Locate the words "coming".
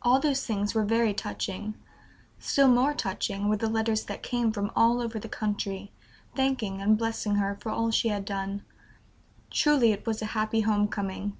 10.88-11.36